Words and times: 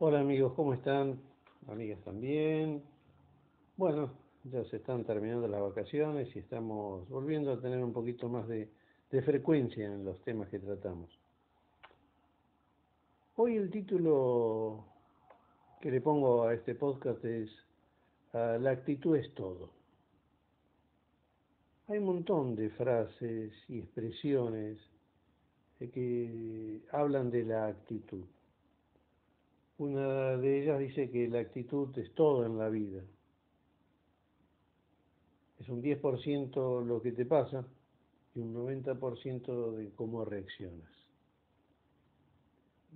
Hola 0.00 0.20
amigos, 0.20 0.52
¿cómo 0.52 0.74
están? 0.74 1.20
Amigas 1.66 1.98
también. 2.04 2.84
Bueno, 3.76 4.12
ya 4.44 4.62
se 4.66 4.76
están 4.76 5.04
terminando 5.04 5.48
las 5.48 5.60
vacaciones 5.60 6.28
y 6.36 6.38
estamos 6.38 7.08
volviendo 7.08 7.50
a 7.50 7.60
tener 7.60 7.82
un 7.82 7.92
poquito 7.92 8.28
más 8.28 8.46
de, 8.46 8.70
frecuencia 9.10 9.86
en 9.86 10.04
los 10.04 10.22
temas 10.22 10.48
que 10.50 10.60
tratamos. 10.60 11.10
Hoy 13.34 13.56
el 13.56 13.72
título 13.72 14.84
que 15.80 15.90
le 15.90 16.00
pongo 16.00 16.44
a 16.44 16.54
este 16.54 16.76
podcast 16.76 17.24
es 17.24 17.50
ah, 18.34 18.56
La 18.60 18.70
actitud 18.70 19.16
es 19.16 19.34
todo. 19.34 19.68
Hay 21.88 21.98
un 21.98 22.04
montón 22.04 22.54
de 22.54 22.70
frases 22.70 23.52
y 23.66 23.80
expresiones 23.80 24.78
que 25.80 26.82
hablan 26.92 27.32
de 27.32 27.42
la 27.42 27.66
actitud. 27.66 28.24
Una 29.78 30.36
de 30.36 30.62
ellas 30.62 30.78
dice 30.80 31.08
que 31.10 31.28
la 31.28 31.38
actitud 31.38 31.96
es 31.98 32.12
todo 32.14 32.44
en 32.44 32.58
la 32.58 32.68
vida. 32.68 33.02
Es 35.60 35.68
un 35.68 35.82
10% 35.82 36.84
lo 36.84 37.00
que 37.00 37.12
te 37.12 37.24
pasa 37.24 37.64
y 38.34 38.40
un 38.40 38.54
90% 38.54 39.76
de 39.76 39.90
cómo 39.94 40.24
reaccionas. 40.24 40.90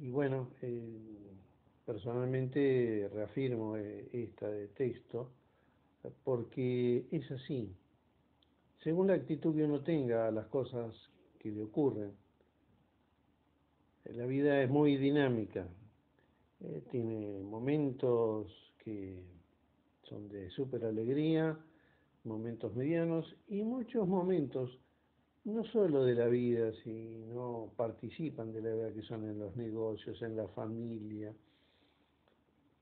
Y 0.01 0.11
bueno, 0.11 0.51
eh, 0.63 1.33
personalmente 1.87 3.09
reafirmo 3.13 3.77
eh, 3.77 4.09
esta 4.13 4.49
de 4.49 4.69
texto 4.69 5.31
porque 6.25 7.07
es 7.13 7.31
así. 7.31 7.73
Según 8.83 9.07
la 9.07 9.15
actitud 9.15 9.55
que 9.55 9.65
uno 9.65 9.83
tenga 9.83 10.27
a 10.27 10.33
las 10.33 10.47
cosas 10.49 10.95
que 11.39 11.53
le 11.53 11.63
ocurren, 11.63 12.13
la 14.05 14.27
vida 14.27 14.61
es 14.61 14.69
muy 14.69 14.97
dinámica, 14.97 15.69
eh, 16.65 16.83
tiene 16.91 17.43
momentos 17.43 18.47
que 18.79 19.21
son 20.05 20.29
de 20.29 20.49
súper 20.51 20.85
alegría, 20.85 21.59
momentos 22.25 22.75
medianos 22.77 23.35
y 23.49 23.65
muchos 23.65 24.07
momentos, 24.07 24.79
no 25.45 25.65
solo 25.65 26.05
de 26.05 26.15
la 26.15 26.29
vida, 26.29 26.73
sino 26.85 27.73
participan 27.77 28.53
de 28.53 28.63
la 28.63 28.75
vida 28.75 28.93
que 28.93 29.03
son 29.03 29.25
en 29.29 29.41
los 29.41 29.57
negocios, 29.57 30.23
en 30.23 30.37
la 30.37 30.47
familia, 30.49 31.35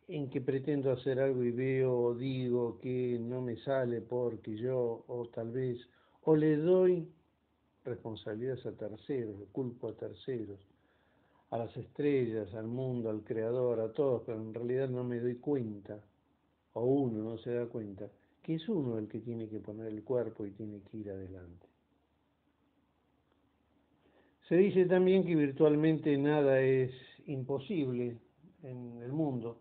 en 0.09 0.29
que 0.29 0.43
pretendo 0.43 0.93
hacer 0.93 1.19
algo 1.19 1.43
y 1.43 1.53
veo 1.53 1.99
o 1.99 2.15
digo 2.15 2.79
que 2.81 3.19
no 3.19 3.41
me 3.41 3.57
sale 3.57 4.03
porque 4.03 4.57
yo, 4.57 5.05
o 5.07 5.27
tal 5.29 5.53
vez, 5.53 5.79
o 6.25 6.37
le 6.37 6.57
doy 6.57 7.09
responsabilidades 7.85 8.67
a 8.67 8.73
terceros, 8.77 9.49
culpo 9.53 9.89
a 9.89 9.97
terceros 9.97 10.70
a 11.51 11.59
las 11.59 11.77
estrellas, 11.77 12.55
al 12.55 12.69
mundo, 12.69 13.11
al 13.11 13.25
creador, 13.25 13.81
a 13.81 13.93
todos, 13.93 14.23
pero 14.25 14.41
en 14.41 14.55
realidad 14.55 14.89
no 14.89 15.03
me 15.03 15.19
doy 15.19 15.37
cuenta, 15.37 16.01
o 16.75 16.85
uno 16.85 17.25
no 17.25 17.39
se 17.39 17.53
da 17.53 17.67
cuenta, 17.67 18.09
que 18.43 18.55
es 18.55 18.69
uno 18.69 18.99
el 18.99 19.09
que 19.09 19.21
tiene 19.21 19.49
que 19.49 19.59
poner 19.59 19.89
el 19.89 20.05
cuerpo 20.05 20.47
y 20.47 20.53
tiene 20.53 20.81
que 20.83 20.99
ir 20.99 21.11
adelante. 21.11 21.67
Se 24.49 24.57
dice 24.57 24.87
también 24.87 25.25
que 25.25 25.35
virtualmente 25.35 26.17
nada 26.19 26.61
es 26.61 26.93
imposible 27.27 28.19
en 28.63 29.01
el 29.03 29.13
mundo. 29.13 29.61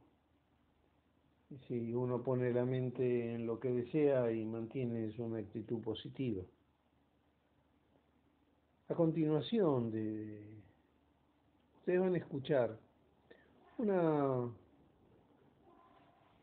Si 1.68 1.94
uno 1.94 2.22
pone 2.22 2.52
la 2.54 2.66
mente 2.66 3.34
en 3.34 3.48
lo 3.48 3.60
que 3.60 3.72
desea 3.72 4.32
y 4.32 4.46
mantiene 4.46 5.12
una 5.20 5.40
actitud 5.40 5.82
positiva. 5.82 6.44
A 8.88 8.96
continuación 8.96 9.92
de 9.92 10.59
ustedes 11.90 12.02
van 12.02 12.14
a 12.14 12.18
escuchar 12.20 12.80
una 13.80 14.54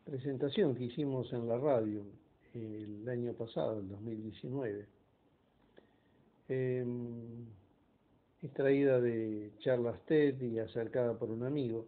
presentación 0.05 0.75
que 0.75 0.86
hicimos 0.86 1.33
en 1.33 1.47
la 1.47 1.56
radio 1.56 2.05
el 2.52 3.08
año 3.08 3.33
pasado, 3.33 3.79
el 3.79 3.89
2019, 3.89 4.89
em, 6.48 7.46
extraída 8.42 9.01
de 9.01 9.52
charlas 9.61 10.05
TED 10.06 10.42
y 10.42 10.58
acercada 10.58 11.17
por 11.17 11.30
un 11.30 11.45
amigo, 11.45 11.86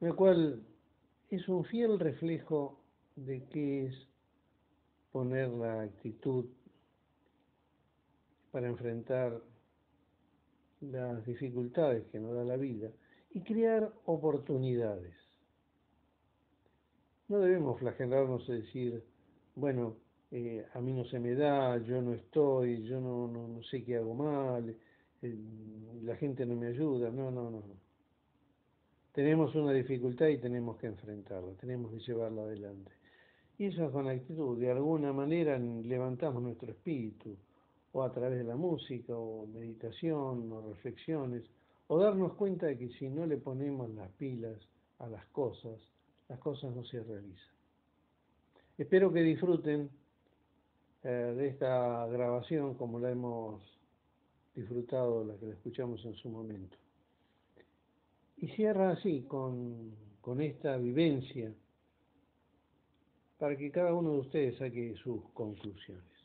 la 0.00 0.12
cual 0.12 0.66
es 1.30 1.48
un 1.48 1.64
fiel 1.64 1.98
reflejo 1.98 2.78
de 3.14 3.42
qué 3.46 3.86
es 3.86 3.94
poner 5.12 5.48
la 5.48 5.80
actitud 5.80 6.44
para 8.52 8.66
enfrentar 8.66 9.40
las 10.80 11.24
dificultades 11.26 12.06
que 12.08 12.20
nos 12.20 12.34
da 12.34 12.44
la 12.44 12.56
vida 12.56 12.90
y 13.30 13.40
crear 13.42 13.92
oportunidades. 14.04 15.14
No 17.28 17.38
debemos 17.40 17.78
flagelarnos 17.80 18.48
y 18.48 18.52
decir, 18.52 19.04
bueno, 19.54 19.96
eh, 20.30 20.64
a 20.74 20.80
mí 20.80 20.92
no 20.92 21.04
se 21.04 21.18
me 21.18 21.34
da, 21.34 21.76
yo 21.78 22.00
no 22.02 22.12
estoy, 22.14 22.82
yo 22.84 23.00
no, 23.00 23.26
no, 23.28 23.62
sé 23.64 23.84
qué 23.84 23.96
hago 23.96 24.14
mal, 24.14 24.76
eh, 25.22 25.38
la 26.02 26.16
gente 26.16 26.46
no 26.46 26.56
me 26.56 26.68
ayuda, 26.68 27.10
no, 27.10 27.30
no, 27.30 27.50
no. 27.50 27.62
Tenemos 29.12 29.54
una 29.54 29.72
dificultad 29.72 30.28
y 30.28 30.38
tenemos 30.38 30.76
que 30.76 30.86
enfrentarla, 30.86 31.54
tenemos 31.54 31.90
que 31.90 32.00
llevarla 32.00 32.42
adelante. 32.42 32.92
Y 33.58 33.66
eso 33.66 33.86
es 33.86 33.90
con 33.90 34.08
actitud, 34.08 34.58
de 34.58 34.70
alguna 34.70 35.12
manera 35.12 35.58
levantamos 35.58 36.42
nuestro 36.42 36.70
espíritu, 36.70 37.36
o 37.96 38.02
a 38.02 38.12
través 38.12 38.36
de 38.36 38.44
la 38.44 38.56
música, 38.56 39.16
o 39.16 39.46
meditación, 39.46 40.52
o 40.52 40.60
reflexiones, 40.68 41.44
o 41.86 41.98
darnos 41.98 42.34
cuenta 42.34 42.66
de 42.66 42.76
que 42.76 42.90
si 42.90 43.08
no 43.08 43.24
le 43.24 43.38
ponemos 43.38 43.88
las 43.94 44.10
pilas 44.18 44.58
a 44.98 45.08
las 45.08 45.24
cosas, 45.28 45.80
las 46.28 46.38
cosas 46.38 46.76
no 46.76 46.84
se 46.84 47.02
realizan. 47.02 47.54
Espero 48.76 49.10
que 49.10 49.22
disfruten 49.22 49.88
eh, 51.04 51.08
de 51.08 51.48
esta 51.48 52.06
grabación 52.08 52.74
como 52.74 53.00
la 53.00 53.10
hemos 53.12 53.62
disfrutado, 54.54 55.24
la 55.24 55.34
que 55.38 55.46
la 55.46 55.54
escuchamos 55.54 56.04
en 56.04 56.16
su 56.16 56.28
momento. 56.28 56.76
Y 58.36 58.48
cierra 58.48 58.90
así, 58.90 59.22
con, 59.26 59.96
con 60.20 60.42
esta 60.42 60.76
vivencia, 60.76 61.50
para 63.38 63.56
que 63.56 63.70
cada 63.70 63.94
uno 63.94 64.12
de 64.12 64.18
ustedes 64.18 64.58
saque 64.58 64.94
sus 65.02 65.22
conclusiones. 65.32 66.15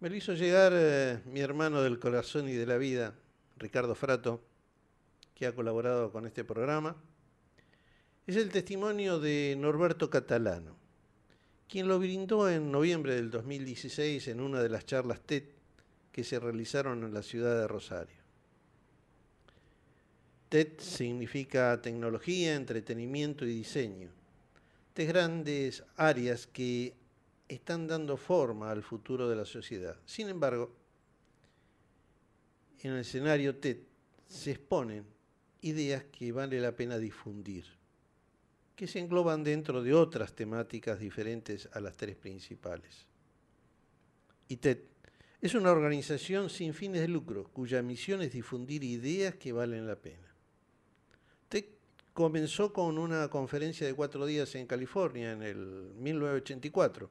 Me 0.00 0.08
lo 0.08 0.14
hizo 0.14 0.32
llegar 0.34 0.72
eh, 0.76 1.18
mi 1.26 1.40
hermano 1.40 1.82
del 1.82 1.98
corazón 1.98 2.48
y 2.48 2.52
de 2.52 2.66
la 2.66 2.76
vida, 2.76 3.16
Ricardo 3.56 3.96
Frato, 3.96 4.40
que 5.34 5.44
ha 5.44 5.54
colaborado 5.56 6.12
con 6.12 6.24
este 6.24 6.44
programa. 6.44 6.94
Es 8.24 8.36
el 8.36 8.50
testimonio 8.50 9.18
de 9.18 9.56
Norberto 9.58 10.08
Catalano, 10.08 10.76
quien 11.68 11.88
lo 11.88 11.98
brindó 11.98 12.48
en 12.48 12.70
noviembre 12.70 13.16
del 13.16 13.32
2016 13.32 14.28
en 14.28 14.40
una 14.40 14.62
de 14.62 14.68
las 14.68 14.86
charlas 14.86 15.20
TED 15.20 15.42
que 16.12 16.22
se 16.22 16.38
realizaron 16.38 17.02
en 17.02 17.12
la 17.12 17.22
ciudad 17.24 17.60
de 17.60 17.66
Rosario. 17.66 18.18
TED 20.48 20.78
significa 20.78 21.82
tecnología, 21.82 22.54
entretenimiento 22.54 23.44
y 23.44 23.48
diseño. 23.48 24.10
Tres 24.94 25.08
grandes 25.08 25.82
áreas 25.96 26.46
que 26.46 26.94
están 27.48 27.86
dando 27.86 28.16
forma 28.16 28.70
al 28.70 28.82
futuro 28.82 29.28
de 29.28 29.36
la 29.36 29.44
sociedad. 29.44 29.98
Sin 30.04 30.28
embargo, 30.28 30.70
en 32.82 32.92
el 32.92 33.00
escenario 33.00 33.56
TED 33.56 33.78
se 34.26 34.52
exponen 34.52 35.04
ideas 35.62 36.04
que 36.04 36.30
vale 36.30 36.60
la 36.60 36.76
pena 36.76 36.98
difundir, 36.98 37.64
que 38.76 38.86
se 38.86 39.00
engloban 39.00 39.42
dentro 39.42 39.82
de 39.82 39.94
otras 39.94 40.34
temáticas 40.34 41.00
diferentes 41.00 41.68
a 41.72 41.80
las 41.80 41.96
tres 41.96 42.16
principales. 42.16 43.06
Y 44.46 44.56
TED 44.56 44.78
es 45.40 45.54
una 45.54 45.72
organización 45.72 46.50
sin 46.50 46.74
fines 46.74 47.00
de 47.00 47.08
lucro 47.08 47.44
cuya 47.44 47.82
misión 47.82 48.22
es 48.22 48.32
difundir 48.32 48.84
ideas 48.84 49.36
que 49.36 49.52
valen 49.52 49.86
la 49.86 49.96
pena. 49.96 50.28
TED 51.48 51.64
comenzó 52.12 52.72
con 52.72 52.98
una 52.98 53.28
conferencia 53.28 53.86
de 53.86 53.94
cuatro 53.94 54.26
días 54.26 54.54
en 54.54 54.66
California 54.66 55.32
en 55.32 55.42
el 55.42 55.94
1984 55.96 57.10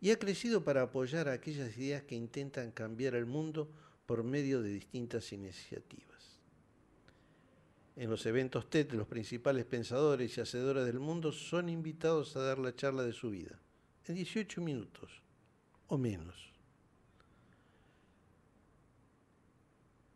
y 0.00 0.10
ha 0.10 0.18
crecido 0.18 0.62
para 0.64 0.82
apoyar 0.82 1.28
aquellas 1.28 1.76
ideas 1.78 2.02
que 2.02 2.14
intentan 2.14 2.70
cambiar 2.70 3.14
el 3.14 3.26
mundo 3.26 3.70
por 4.04 4.22
medio 4.22 4.62
de 4.62 4.70
distintas 4.70 5.32
iniciativas. 5.32 6.06
En 7.96 8.10
los 8.10 8.26
eventos 8.26 8.68
TED, 8.68 8.92
los 8.92 9.06
principales 9.06 9.64
pensadores 9.64 10.36
y 10.36 10.40
hacedores 10.40 10.84
del 10.84 11.00
mundo 11.00 11.32
son 11.32 11.70
invitados 11.70 12.36
a 12.36 12.42
dar 12.42 12.58
la 12.58 12.74
charla 12.74 13.02
de 13.02 13.12
su 13.12 13.30
vida, 13.30 13.58
en 14.04 14.14
18 14.14 14.60
minutos 14.60 15.22
o 15.88 15.96
menos. 15.96 16.52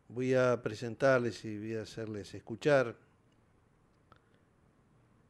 Voy 0.08 0.34
a 0.34 0.60
presentarles 0.62 1.44
y 1.44 1.56
voy 1.56 1.76
a 1.76 1.82
hacerles 1.82 2.34
escuchar 2.34 2.96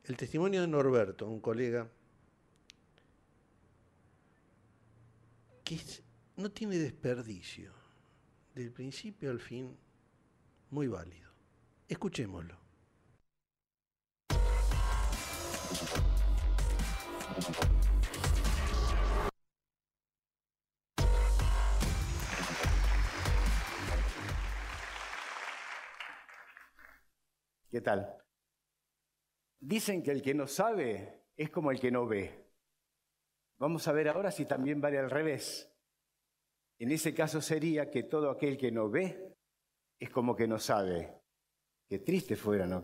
el 0.05 0.17
testimonio 0.17 0.63
de 0.63 0.67
Norberto, 0.67 1.29
un 1.29 1.41
colega 1.41 1.89
no 6.37 6.51
tiene 6.51 6.79
desperdicio. 6.79 7.73
Del 8.55 8.73
principio 8.73 9.31
al 9.31 9.41
fin, 9.41 9.77
muy 10.71 10.89
válido. 10.89 11.31
Escuchémoslo. 11.89 12.59
¿Qué 27.71 27.81
tal? 27.81 28.17
Dicen 29.61 30.03
que 30.03 30.11
el 30.11 30.23
que 30.23 30.35
no 30.35 30.49
sabe 30.49 31.23
es 31.37 31.51
como 31.51 31.71
el 31.71 31.79
que 31.79 31.93
no 31.93 32.07
ve. 32.07 32.50
Vamos 33.61 33.87
a 33.87 33.93
ver 33.93 34.09
ahora 34.09 34.31
si 34.31 34.47
también 34.47 34.81
vale 34.81 34.99
al 34.99 35.11
revés. 35.11 35.71
En 36.79 36.91
ese 36.91 37.13
caso 37.13 37.43
sería 37.43 37.91
que 37.91 38.05
todo 38.05 38.31
aquel 38.31 38.57
que 38.57 38.73
no 38.73 38.89
ve 38.89 39.37
es 39.99 40.09
como 40.09 40.35
que 40.35 40.49
no 40.49 40.59
sabe. 40.59 41.21
Qué 41.87 41.99
triste 41.99 42.37
fuera, 42.37 42.67
¿no? 42.67 42.83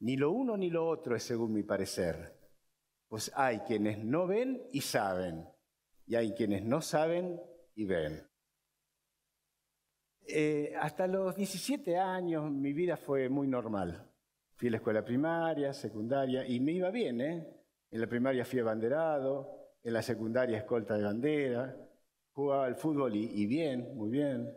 Ni 0.00 0.16
lo 0.16 0.32
uno 0.32 0.56
ni 0.56 0.70
lo 0.70 0.88
otro 0.88 1.14
es 1.14 1.22
según 1.22 1.52
mi 1.52 1.62
parecer. 1.62 2.36
Pues 3.06 3.30
hay 3.36 3.60
quienes 3.60 4.04
no 4.04 4.26
ven 4.26 4.60
y 4.72 4.80
saben, 4.80 5.48
y 6.04 6.16
hay 6.16 6.32
quienes 6.32 6.64
no 6.64 6.80
saben 6.82 7.40
y 7.76 7.84
ven. 7.84 8.28
Eh, 10.26 10.74
hasta 10.80 11.06
los 11.06 11.36
17 11.36 11.96
años 11.96 12.50
mi 12.50 12.72
vida 12.72 12.96
fue 12.96 13.28
muy 13.28 13.46
normal. 13.46 14.12
Fui 14.56 14.66
a 14.66 14.72
la 14.72 14.76
escuela 14.78 15.04
primaria, 15.04 15.72
secundaria, 15.72 16.44
y 16.44 16.58
me 16.58 16.72
iba 16.72 16.90
bien, 16.90 17.20
¿eh? 17.20 17.57
En 17.90 18.00
la 18.00 18.06
primaria 18.06 18.44
fui 18.44 18.58
abanderado, 18.58 19.72
en 19.82 19.92
la 19.92 20.02
secundaria 20.02 20.58
escolta 20.58 20.96
de 20.96 21.04
bandera, 21.04 21.76
jugaba 22.32 22.66
al 22.66 22.76
fútbol 22.76 23.16
y, 23.16 23.46
bien, 23.46 23.96
muy 23.96 24.10
bien. 24.10 24.48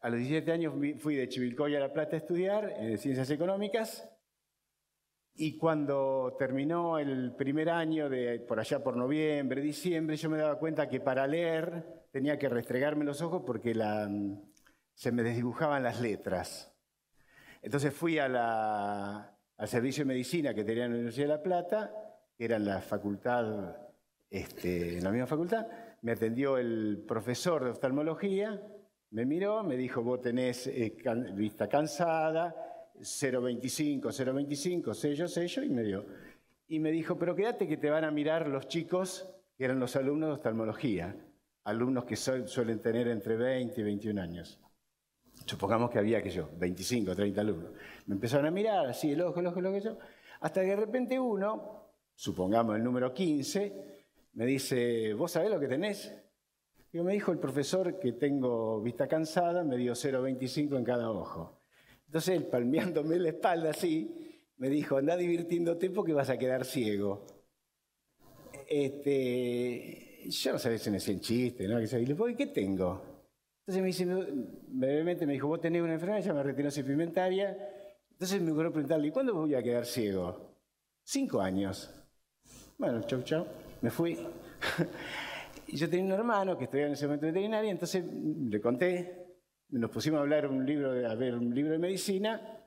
A 0.00 0.10
los 0.10 0.18
17 0.18 0.50
años 0.52 0.74
fui 0.98 1.14
de 1.14 1.28
Chivilcoy 1.28 1.76
a 1.76 1.80
La 1.80 1.92
Plata 1.92 2.16
a 2.16 2.18
estudiar 2.18 2.74
en 2.78 2.98
Ciencias 2.98 3.30
Económicas 3.30 4.10
y 5.34 5.56
cuando 5.56 6.36
terminó 6.38 6.98
el 6.98 7.34
primer 7.34 7.70
año, 7.70 8.10
de, 8.10 8.40
por 8.40 8.60
allá 8.60 8.82
por 8.82 8.96
noviembre, 8.96 9.62
diciembre, 9.62 10.16
yo 10.16 10.28
me 10.28 10.38
daba 10.38 10.58
cuenta 10.58 10.88
que 10.88 11.00
para 11.00 11.26
leer 11.26 12.06
tenía 12.10 12.38
que 12.38 12.48
restregarme 12.48 13.04
los 13.04 13.22
ojos 13.22 13.42
porque 13.46 13.74
se 14.94 15.12
me 15.12 15.22
desdibujaban 15.22 15.82
las 15.82 16.00
letras. 16.00 16.74
Entonces 17.62 17.94
fui 17.94 18.18
al 19.60 19.68
servicio 19.68 20.04
de 20.04 20.08
medicina 20.08 20.54
que 20.54 20.64
tenía 20.64 20.86
en 20.86 20.92
la 20.92 20.96
Universidad 20.96 21.26
de 21.26 21.34
La 21.34 21.42
Plata, 21.42 21.92
que 22.34 22.46
era 22.46 22.56
en 22.56 22.64
la 22.64 22.80
facultad, 22.80 23.76
este, 24.30 24.96
en 24.96 25.04
la 25.04 25.10
misma 25.10 25.26
facultad, 25.26 25.66
me 26.00 26.12
atendió 26.12 26.56
el 26.56 27.04
profesor 27.06 27.64
de 27.64 27.70
oftalmología, 27.70 28.58
me 29.10 29.26
miró, 29.26 29.62
me 29.62 29.76
dijo, 29.76 30.02
vos 30.02 30.22
tenés 30.22 30.66
eh, 30.66 30.96
vista 31.34 31.68
cansada, 31.68 32.54
0,25, 33.00 34.00
0,25, 34.04 34.94
sello, 34.94 35.28
sello, 35.28 35.62
y 35.62 35.68
me 35.68 35.82
dio. 35.82 36.06
Y 36.68 36.78
me 36.78 36.90
dijo, 36.90 37.18
pero 37.18 37.36
quédate 37.36 37.68
que 37.68 37.76
te 37.76 37.90
van 37.90 38.04
a 38.04 38.10
mirar 38.10 38.48
los 38.48 38.66
chicos 38.66 39.28
que 39.58 39.66
eran 39.66 39.78
los 39.78 39.94
alumnos 39.94 40.30
de 40.30 40.34
oftalmología, 40.36 41.14
alumnos 41.64 42.06
que 42.06 42.16
suelen 42.16 42.80
tener 42.80 43.08
entre 43.08 43.36
20 43.36 43.78
y 43.78 43.84
21 43.84 44.22
años. 44.22 44.58
Supongamos 45.46 45.90
que 45.90 45.98
había, 45.98 46.22
que 46.22 46.30
yo, 46.30 46.48
25, 46.58 47.14
30 47.14 47.40
alumnos. 47.40 47.72
Me 48.06 48.14
empezaron 48.14 48.46
a 48.46 48.50
mirar 48.50 48.86
así, 48.86 49.12
el 49.12 49.22
ojo, 49.22 49.40
el 49.40 49.46
ojo, 49.46 49.58
el 49.58 49.66
ojo, 49.66 49.98
hasta 50.40 50.60
que 50.60 50.68
de 50.68 50.76
repente 50.76 51.18
uno, 51.18 51.90
supongamos 52.14 52.76
el 52.76 52.84
número 52.84 53.12
15, 53.12 54.04
me 54.34 54.46
dice, 54.46 55.14
¿vos 55.14 55.32
sabés 55.32 55.50
lo 55.50 55.58
que 55.58 55.68
tenés? 55.68 56.14
Yo 56.92 57.04
me 57.04 57.12
dijo 57.12 57.32
el 57.32 57.38
profesor 57.38 57.98
que 57.98 58.12
tengo 58.12 58.80
vista 58.80 59.06
cansada, 59.06 59.64
me 59.64 59.76
dio 59.76 59.92
0,25 59.92 60.76
en 60.76 60.84
cada 60.84 61.10
ojo. 61.10 61.60
Entonces 62.06 62.36
él, 62.36 62.46
palmeándome 62.46 63.18
la 63.18 63.28
espalda 63.28 63.70
así, 63.70 64.42
me 64.56 64.68
dijo, 64.68 64.96
anda 64.96 65.16
divirtiéndote 65.16 65.90
porque 65.90 66.12
vas 66.12 66.30
a 66.30 66.38
quedar 66.38 66.64
ciego. 66.64 67.26
Este, 68.68 70.28
yo 70.28 70.52
no 70.52 70.58
sabía 70.58 70.78
si 70.78 70.90
me 70.90 70.96
hacían 70.98 71.20
chiste, 71.20 71.66
¿no? 71.68 71.80
Y 71.80 71.86
le 71.86 71.98
digo, 72.00 72.26
¿qué 72.36 72.46
tengo? 72.46 73.09
Entonces 73.70 74.04
me 74.04 74.14
dice, 74.16 74.32
brevemente 74.66 75.26
me 75.28 75.34
dijo, 75.34 75.46
vos 75.46 75.60
tenés 75.60 75.80
una 75.80 75.92
enfermedad, 75.92 76.22
se 76.22 76.26
llama 76.26 76.42
retinosis 76.42 76.84
pigmentaria. 76.84 77.56
Entonces 78.10 78.42
me 78.42 78.50
ocurrió 78.50 78.72
preguntarle, 78.72 79.06
¿y 79.06 79.10
cuándo 79.12 79.32
voy 79.32 79.54
a 79.54 79.62
quedar 79.62 79.86
ciego? 79.86 80.56
Cinco 81.04 81.40
años. 81.40 81.88
Bueno, 82.76 83.00
chau, 83.02 83.22
chau, 83.22 83.46
me 83.80 83.90
fui. 83.90 84.18
y 85.68 85.76
yo 85.76 85.88
tenía 85.88 86.04
un 86.06 86.10
hermano 86.10 86.58
que 86.58 86.64
estudiaba 86.64 86.88
en 86.88 86.94
ese 86.94 87.06
momento 87.06 87.26
veterinaria, 87.26 87.70
entonces 87.70 88.04
le 88.04 88.60
conté, 88.60 89.36
nos 89.68 89.88
pusimos 89.88 90.18
a 90.18 90.22
hablar 90.22 90.48
un 90.48 90.66
libro 90.66 90.92
de, 90.92 91.06
a 91.06 91.14
ver 91.14 91.36
un 91.36 91.54
libro 91.54 91.70
de 91.70 91.78
medicina, 91.78 92.66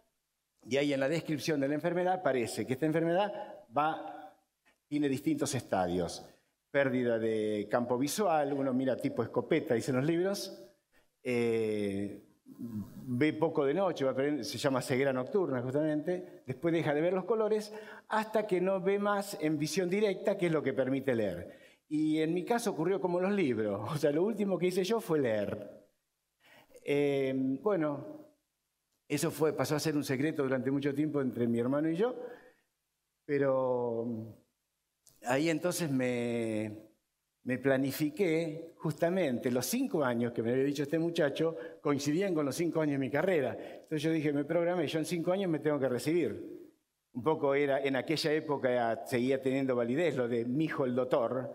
y 0.66 0.78
ahí 0.78 0.94
en 0.94 1.02
la 1.02 1.10
descripción 1.10 1.60
de 1.60 1.68
la 1.68 1.74
enfermedad 1.74 2.14
aparece 2.14 2.66
que 2.66 2.74
esta 2.74 2.86
enfermedad 2.86 3.66
va, 3.78 4.38
tiene 4.88 5.10
distintos 5.10 5.54
estadios. 5.54 6.26
Pérdida 6.72 7.20
de 7.20 7.68
campo 7.70 7.98
visual, 7.98 8.54
uno 8.54 8.74
mira 8.74 8.96
tipo 8.96 9.22
escopeta, 9.22 9.74
dicen 9.74 9.98
los 9.98 10.06
libros, 10.06 10.64
eh, 11.24 12.22
ve 12.56 13.34
poco 13.34 13.66
de 13.66 13.74
noche, 13.74 14.06
se 14.44 14.58
llama 14.58 14.82
ceguera 14.82 15.14
nocturna 15.14 15.62
justamente, 15.62 16.44
después 16.46 16.74
deja 16.74 16.94
de 16.94 17.02
ver 17.02 17.14
los 17.14 17.26
colores 17.26 17.74
hasta 18.10 18.46
que 18.48 18.62
no 18.62 18.82
ve 18.82 19.00
más 19.00 19.38
en 19.42 19.58
visión 19.58 19.90
directa, 19.90 20.38
que 20.38 20.48
es 20.48 20.52
lo 20.52 20.64
que 20.64 20.74
permite 20.74 21.16
leer. 21.16 21.60
Y 21.90 22.20
en 22.20 22.34
mi 22.34 22.44
caso 22.44 22.72
ocurrió 22.72 23.00
como 23.00 23.20
los 23.20 23.32
libros, 23.32 23.90
o 23.94 23.98
sea, 23.98 24.12
lo 24.12 24.24
último 24.24 24.58
que 24.58 24.68
hice 24.68 24.84
yo 24.84 25.00
fue 25.00 25.20
leer. 25.20 25.84
Eh, 26.86 27.34
bueno, 27.62 28.24
eso 29.08 29.32
fue, 29.32 29.54
pasó 29.54 29.76
a 29.76 29.80
ser 29.80 29.96
un 29.96 30.04
secreto 30.04 30.44
durante 30.44 30.72
mucho 30.72 30.94
tiempo 30.94 31.22
entre 31.22 31.48
mi 31.48 31.60
hermano 31.60 31.90
y 31.90 31.96
yo, 31.96 32.16
pero 33.26 34.36
ahí 35.26 35.50
entonces 35.50 35.90
me, 35.90 36.93
me 37.46 37.58
planifiqué 37.58 38.74
justamente 38.78 39.52
los 39.52 39.66
cinco 39.66 40.04
años 40.04 40.32
que 40.32 40.42
me 40.42 40.52
había 40.52 40.64
dicho 40.64 40.84
este 40.84 40.98
muchacho 40.98 41.58
coincidían 41.82 42.34
con 42.34 42.46
los 42.46 42.56
cinco 42.56 42.82
años 42.82 42.94
de 42.94 43.00
mi 43.00 43.10
carrera. 43.10 43.58
Entonces 43.60 44.02
yo 44.02 44.12
dije, 44.12 44.32
me 44.32 44.46
programé, 44.46 44.88
yo 44.88 45.00
en 45.00 45.06
cinco 45.06 45.32
años 45.34 45.50
me 45.50 45.60
tengo 45.60 45.80
que 45.80 45.90
recibir. 45.90 46.64
Un 47.14 47.24
poco 47.24 47.54
era, 47.54 47.82
en 47.84 47.96
aquella 47.96 48.32
época 48.32 49.06
seguía 49.06 49.42
teniendo 49.42 49.76
validez 49.76 50.16
lo 50.16 50.28
de 50.28 50.46
mi 50.46 50.66
hijo 50.66 50.86
el 50.86 50.96
doctor. 50.96 51.54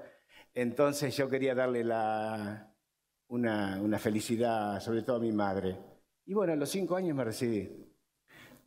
Entonces 0.54 1.16
yo 1.16 1.28
quería 1.28 1.54
darle 1.54 1.82
una, 3.28 3.80
una, 3.80 3.98
felicidad, 3.98 4.80
sobre 4.80 5.02
todo 5.02 5.16
a 5.16 5.20
mi 5.20 5.32
madre. 5.32 5.76
Y 6.26 6.34
bueno, 6.34 6.52
a 6.52 6.56
los 6.56 6.68
cinco 6.68 6.96
años 6.96 7.16
me 7.16 7.24
recibí. 7.24 7.68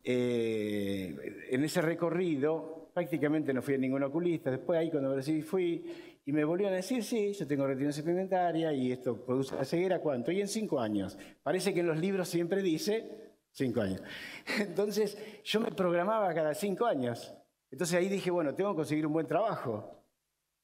Eh, 0.04 1.46
en 1.50 1.64
ese 1.64 1.80
recorrido 1.80 2.90
prácticamente 2.92 3.54
no 3.54 3.62
fui 3.62 3.74
a 3.74 3.78
ningún 3.78 4.02
oculista. 4.02 4.50
Después 4.50 4.78
ahí 4.78 4.90
cuando 4.90 5.10
me 5.10 5.16
recibí 5.16 5.42
fui 5.42 6.11
y 6.24 6.32
me 6.32 6.44
volvieron 6.44 6.72
a 6.72 6.76
decir, 6.76 7.02
sí, 7.02 7.32
yo 7.32 7.46
tengo 7.46 7.66
retinosis 7.66 8.04
pigmentaria 8.04 8.72
y 8.72 8.92
esto 8.92 9.24
produce 9.24 9.56
la 9.56 9.64
ceguera, 9.64 10.00
¿cuánto? 10.00 10.30
Y 10.30 10.40
en 10.40 10.48
cinco 10.48 10.78
años. 10.78 11.18
Parece 11.42 11.74
que 11.74 11.80
en 11.80 11.88
los 11.88 11.98
libros 11.98 12.28
siempre 12.28 12.62
dice 12.62 13.34
cinco 13.50 13.80
años. 13.80 14.02
Entonces 14.60 15.18
yo 15.42 15.60
me 15.60 15.72
programaba 15.72 16.32
cada 16.32 16.54
cinco 16.54 16.86
años. 16.86 17.34
Entonces 17.70 17.96
ahí 17.96 18.08
dije, 18.08 18.30
bueno, 18.30 18.54
tengo 18.54 18.70
que 18.70 18.76
conseguir 18.76 19.06
un 19.06 19.12
buen 19.12 19.26
trabajo. 19.26 20.04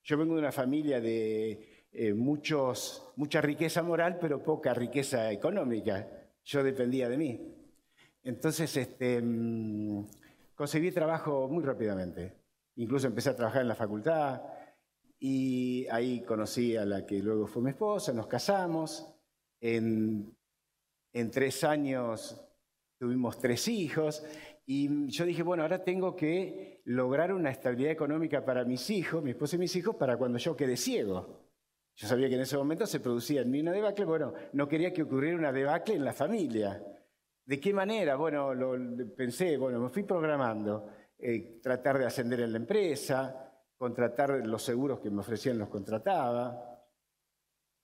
Yo 0.05 0.17
vengo 0.17 0.35
de 0.35 0.41
una 0.41 0.53
familia 0.53 1.01
de 1.01 1.87
eh, 1.91 2.15
muchos, 2.15 3.11
mucha 3.17 3.41
riqueza 3.41 3.83
moral, 3.83 4.19
pero 4.21 4.43
poca 4.43 4.73
riqueza 4.75 5.33
económica. 5.33 6.07
Yo 6.45 6.63
dependía 6.63 7.09
de 7.09 7.17
mí. 7.17 7.55
Entonces 8.23 8.77
este, 8.77 9.21
mm, 9.21 10.07
conseguí 10.55 10.93
trabajo 10.93 11.49
muy 11.49 11.65
rápidamente. 11.65 12.37
Incluso 12.77 13.09
empecé 13.09 13.31
a 13.31 13.37
trabajar 13.37 13.63
en 13.63 13.69
la 13.69 13.75
facultad, 13.75 14.41
y 15.19 15.87
ahí 15.91 16.23
conocí 16.23 16.77
a 16.77 16.85
la 16.85 17.05
que 17.05 17.19
luego 17.19 17.47
fue 17.47 17.63
mi 17.63 17.71
esposa, 17.71 18.13
nos 18.13 18.27
casamos. 18.27 19.13
En, 19.61 20.37
en 21.13 21.31
tres 21.31 21.65
años 21.65 22.41
tuvimos 22.99 23.39
tres 23.39 23.67
hijos. 23.69 24.25
Y 24.67 25.09
yo 25.09 25.25
dije, 25.25 25.43
bueno, 25.43 25.63
ahora 25.63 25.83
tengo 25.83 26.15
que 26.15 26.83
lograr 26.85 27.33
una 27.33 27.51
estabilidad 27.51 27.93
económica 27.93 28.45
para 28.45 28.65
mis 28.65 28.91
hijos, 28.91 29.23
mi 29.23 29.31
esposa 29.31 29.57
y 29.57 29.61
mis 29.61 29.75
hijos, 29.77 29.97
para 29.97 30.17
cuando 30.17 30.39
yo 30.39 30.57
quede 30.57 30.77
ciego. 30.77 31.49
Yo 31.97 32.07
sabía 32.07 32.29
que 32.29 32.37
en 32.37 32.43
ese 32.43 32.57
momento 32.57 32.87
se 32.87 33.01
producía 33.01 33.41
en 33.41 33.51
mí 33.51 33.61
una 33.61 33.73
debacle, 33.73 34.05
bueno, 34.05 34.33
no 34.53 34.69
quería 34.69 34.93
que 34.93 35.03
ocurriera 35.03 35.37
una 35.37 35.53
debacle 35.53 35.95
en 35.97 36.05
la 36.05 36.13
familia. 36.13 36.81
¿De 37.45 37.59
qué 37.59 37.73
manera? 37.73 38.15
Bueno, 38.15 38.55
lo, 38.55 38.77
pensé, 39.17 39.57
bueno, 39.57 39.81
me 39.81 39.89
fui 39.89 40.05
programando, 40.05 40.91
eh, 41.19 41.59
tratar 41.61 41.99
de 41.99 42.07
ascender 42.07 42.41
en 42.41 42.53
la 42.53 42.59
empresa, 42.59 43.48
contratar 43.79 44.45
los 44.45 44.63
seguros 44.63 44.99
que 44.99 45.09
me 45.09 45.21
ofrecían, 45.21 45.57
los 45.57 45.69
contrataba. 45.69 46.85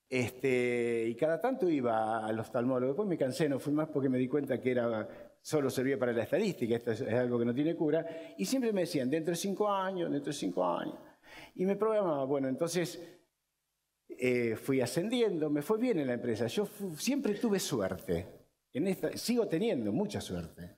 Este, 0.09 1.07
y 1.09 1.15
cada 1.15 1.41
tanto 1.41 1.69
iba 1.71 2.27
al 2.27 2.39
oftalmólogo. 2.39 2.93
Después 2.93 3.09
me 3.09 3.17
cansé, 3.17 3.49
no 3.49 3.59
fui 3.59 3.73
más 3.73 3.89
porque 3.89 4.09
me 4.09 4.19
di 4.19 4.29
cuenta 4.29 4.61
que 4.61 4.73
era, 4.73 5.09
solo 5.41 5.71
servía 5.71 5.99
para 5.99 6.13
la 6.13 6.25
estadística, 6.25 6.77
esto 6.77 6.91
es, 6.91 7.03
algo 7.03 7.39
que 7.39 7.45
no 7.45 7.55
tiene 7.55 7.75
cura. 7.75 8.35
Y 8.37 8.45
siempre 8.45 8.73
me 8.73 8.83
decían, 8.83 9.09
dentro 9.09 9.31
de 9.33 9.37
cinco 9.37 9.71
años, 9.71 10.11
dentro 10.11 10.33
de 10.33 10.39
cinco 10.39 10.67
años. 10.67 10.99
Y 11.55 11.65
me 11.65 11.77
programaba, 11.77 12.25
bueno, 12.25 12.49
entonces 12.49 13.01
eh, 14.09 14.57
fui 14.57 14.81
ascendiendo, 14.81 15.49
me 15.49 15.63
fue 15.63 15.79
bien 15.79 15.99
en 16.01 16.09
la 16.09 16.15
empresa. 16.15 16.49
Yo 16.49 16.69
siempre 16.97 17.35
tuve 17.35 17.61
suerte. 17.61 18.27
Sigo 19.15 19.47
teniendo 19.47 19.93
mucha 19.93 20.21
suerte. 20.21 20.77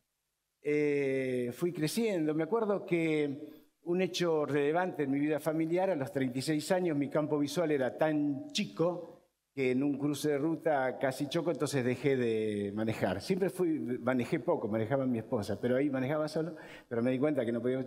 Eh, 0.60 1.50
fui 1.54 1.72
creciendo. 1.72 2.34
Me 2.34 2.42
acuerdo 2.42 2.84
que 2.84 3.55
un 3.86 4.02
hecho 4.02 4.44
relevante 4.44 5.04
en 5.04 5.10
mi 5.10 5.20
vida 5.20 5.38
familiar, 5.38 5.90
a 5.90 5.96
los 5.96 6.12
36 6.12 6.72
años 6.72 6.96
mi 6.96 7.08
campo 7.08 7.38
visual 7.38 7.70
era 7.70 7.96
tan 7.96 8.50
chico 8.50 9.16
que 9.54 9.70
en 9.70 9.82
un 9.82 9.96
cruce 9.96 10.30
de 10.30 10.38
ruta 10.38 10.98
casi 10.98 11.28
choco, 11.28 11.50
entonces 11.50 11.84
dejé 11.84 12.16
de 12.16 12.72
manejar. 12.74 13.22
Siempre 13.22 13.48
fui, 13.48 13.78
manejé 13.78 14.40
poco, 14.40 14.68
manejaba 14.68 15.06
mi 15.06 15.18
esposa, 15.18 15.58
pero 15.60 15.76
ahí 15.76 15.88
manejaba 15.88 16.28
solo, 16.28 16.56
pero 16.88 17.02
me 17.02 17.10
di 17.10 17.18
cuenta 17.18 17.44
que 17.44 17.52
no 17.52 17.62
podía 17.62 17.84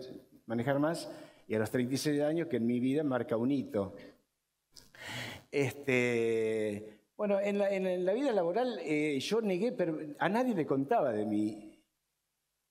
manejar 0.47 0.79
más 0.79 1.11
y 1.47 1.55
a 1.55 1.59
los 1.59 1.69
36 1.69 2.21
años 2.21 2.47
que 2.47 2.57
en 2.57 2.65
mi 2.65 2.79
vida 2.79 3.03
marca 3.03 3.35
un 3.35 3.51
hito. 3.51 3.95
Este, 5.51 7.01
bueno, 7.17 7.39
en 7.39 7.57
la, 8.05 8.13
vida 8.13 8.31
laboral 8.31 8.79
eh, 8.81 9.19
yo 9.19 9.41
negué, 9.41 9.71
pero 9.73 9.99
a 10.17 10.29
nadie 10.29 10.55
le 10.55 10.65
contaba 10.65 11.11
de 11.11 11.25
mi 11.25 11.83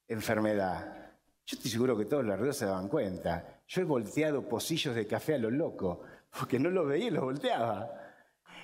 enfermedad. 0.08 1.08
Yo 1.49 1.57
estoy 1.57 1.71
seguro 1.71 1.97
que 1.97 2.05
todos 2.05 2.25
los 2.25 2.33
alrededor 2.35 2.55
se 2.55 2.67
daban 2.67 2.88
cuenta. 2.88 3.62
Yo 3.67 3.81
he 3.81 3.85
volteado 3.85 4.47
pocillos 4.47 4.95
de 4.95 5.07
café 5.07 5.37
a 5.37 5.38
lo 5.38 5.50
loco, 5.50 6.02
porque 6.38 6.59
no 6.59 6.69
los 6.69 6.87
veía 6.87 7.07
y 7.07 7.11
los 7.11 7.25
volteaba. 7.25 7.90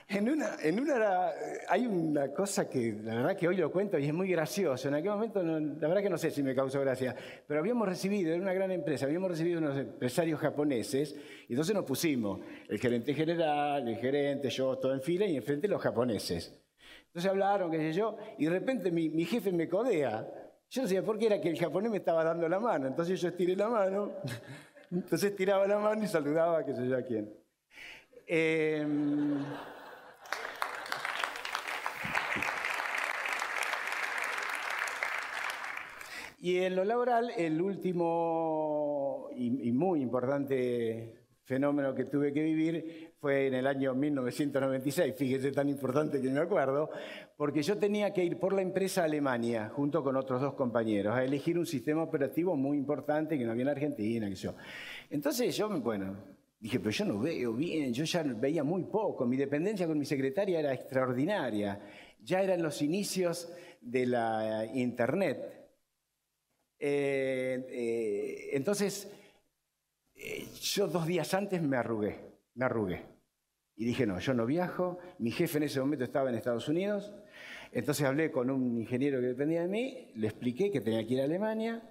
En 0.06 0.28
una, 0.28 0.56
en 0.62 0.78
una, 0.78 1.30
hay 1.66 1.86
una 1.86 2.30
cosa 2.34 2.68
que 2.68 2.92
la 3.02 3.14
verdad 3.14 3.36
que 3.38 3.48
hoy 3.48 3.56
lo 3.56 3.72
cuento 3.72 3.98
y 3.98 4.04
es 4.04 4.12
muy 4.12 4.28
gracioso. 4.28 4.88
En 4.88 4.94
aquel 4.96 5.12
momento, 5.12 5.42
la 5.42 5.88
verdad 5.88 6.02
que 6.02 6.10
no 6.10 6.18
sé 6.18 6.30
si 6.30 6.42
me 6.42 6.54
causó 6.54 6.78
gracia, 6.82 7.16
pero 7.46 7.60
habíamos 7.60 7.88
recibido, 7.88 8.34
en 8.34 8.42
una 8.42 8.52
gran 8.52 8.70
empresa, 8.70 9.06
habíamos 9.06 9.30
recibido 9.30 9.60
unos 9.60 9.78
empresarios 9.78 10.38
japoneses 10.38 11.16
y 11.48 11.54
entonces 11.54 11.74
nos 11.74 11.86
pusimos, 11.86 12.40
el 12.68 12.78
gerente 12.78 13.14
general, 13.14 13.88
el 13.88 13.96
gerente, 13.96 14.50
yo, 14.50 14.76
todo 14.76 14.92
en 14.92 15.00
fila 15.00 15.24
y 15.24 15.38
enfrente 15.38 15.68
los 15.68 15.80
japoneses. 15.80 16.54
Entonces 17.06 17.30
hablaron, 17.30 17.70
qué 17.70 17.78
sé 17.78 17.94
yo, 17.94 18.18
y 18.36 18.44
de 18.44 18.50
repente 18.50 18.90
mi, 18.90 19.08
mi 19.08 19.24
jefe 19.24 19.52
me 19.52 19.70
codea. 19.70 20.43
Yo 20.74 20.82
no 20.82 20.88
sabía 20.88 21.04
por 21.04 21.16
qué 21.16 21.26
era 21.26 21.40
que 21.40 21.50
el 21.50 21.56
japonés 21.56 21.88
me 21.88 21.98
estaba 21.98 22.24
dando 22.24 22.48
la 22.48 22.58
mano. 22.58 22.88
Entonces 22.88 23.20
yo 23.20 23.28
estiré 23.28 23.54
la 23.54 23.68
mano. 23.68 24.10
Entonces 24.90 25.36
tiraba 25.36 25.68
la 25.68 25.78
mano 25.78 26.02
y 26.02 26.08
saludaba, 26.08 26.66
qué 26.66 26.74
sé 26.74 26.88
yo 26.88 26.96
a 26.96 27.02
quién. 27.02 27.32
Eh, 28.26 28.84
y 36.40 36.56
en 36.58 36.74
lo 36.74 36.82
laboral, 36.82 37.30
el 37.36 37.62
último 37.62 39.28
y 39.36 39.70
muy 39.70 40.00
importante 40.00 41.14
fenómeno 41.44 41.94
que 41.94 42.06
tuve 42.06 42.32
que 42.32 42.42
vivir 42.42 43.13
fue 43.24 43.46
en 43.46 43.54
el 43.54 43.66
año 43.66 43.94
1996, 43.94 45.14
fíjese 45.16 45.50
tan 45.50 45.66
importante 45.70 46.20
que 46.20 46.28
me 46.28 46.40
acuerdo, 46.40 46.90
porque 47.38 47.62
yo 47.62 47.78
tenía 47.78 48.12
que 48.12 48.22
ir 48.22 48.38
por 48.38 48.52
la 48.52 48.60
empresa 48.60 49.02
Alemania, 49.02 49.70
junto 49.74 50.04
con 50.04 50.14
otros 50.16 50.42
dos 50.42 50.52
compañeros, 50.52 51.14
a 51.16 51.24
elegir 51.24 51.58
un 51.58 51.64
sistema 51.64 52.02
operativo 52.02 52.54
muy 52.54 52.76
importante 52.76 53.38
que 53.38 53.46
no 53.46 53.52
había 53.52 53.62
en 53.62 53.68
Argentina, 53.70 54.28
que 54.28 54.34
yo. 54.34 54.54
Entonces 55.08 55.56
yo, 55.56 55.70
bueno, 55.80 56.18
dije, 56.60 56.78
pero 56.78 56.90
yo 56.90 57.06
no 57.06 57.18
veo 57.18 57.54
bien, 57.54 57.94
yo 57.94 58.04
ya 58.04 58.22
veía 58.22 58.62
muy 58.62 58.84
poco, 58.84 59.24
mi 59.24 59.38
dependencia 59.38 59.86
con 59.86 59.98
mi 59.98 60.04
secretaria 60.04 60.60
era 60.60 60.74
extraordinaria, 60.74 61.80
ya 62.22 62.42
eran 62.42 62.62
los 62.62 62.82
inicios 62.82 63.50
de 63.80 64.04
la 64.04 64.66
Internet. 64.74 65.70
Eh, 66.78 67.66
eh, 67.70 68.50
entonces, 68.52 69.10
eh, 70.14 70.46
yo 70.60 70.88
dos 70.88 71.06
días 71.06 71.32
antes 71.32 71.62
me 71.62 71.78
arrugué, 71.78 72.18
me 72.54 72.66
arrugué. 72.66 73.13
Y 73.76 73.84
dije, 73.84 74.06
no, 74.06 74.18
yo 74.18 74.34
no 74.34 74.46
viajo. 74.46 74.98
Mi 75.18 75.30
jefe 75.30 75.58
en 75.58 75.64
ese 75.64 75.80
momento 75.80 76.04
estaba 76.04 76.28
en 76.30 76.36
Estados 76.36 76.68
Unidos. 76.68 77.12
Entonces 77.72 78.06
hablé 78.06 78.30
con 78.30 78.50
un 78.50 78.78
ingeniero 78.78 79.20
que 79.20 79.26
dependía 79.26 79.62
de 79.62 79.68
mí, 79.68 80.12
le 80.14 80.28
expliqué 80.28 80.70
que 80.70 80.80
tenía 80.80 81.04
que 81.04 81.14
ir 81.14 81.20
a 81.20 81.24
Alemania. 81.24 81.82